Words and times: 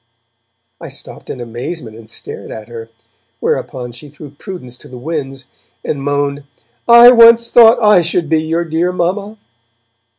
I 0.81 0.89
stopped 0.89 1.29
in 1.29 1.39
amazement 1.39 1.95
and 1.95 2.09
stared 2.09 2.49
at 2.49 2.69
her, 2.69 2.89
whereupon 3.39 3.91
she 3.91 4.09
threw 4.09 4.31
prudence 4.31 4.75
to 4.77 4.87
the 4.87 4.97
winds, 4.97 5.45
and 5.85 6.01
moaned: 6.01 6.43
'I 6.87 7.11
once 7.11 7.51
thought 7.51 7.77
I 7.83 8.01
should 8.01 8.27
be 8.27 8.41
your 8.41 8.65
dear 8.65 8.91
mamma.' 8.91 9.37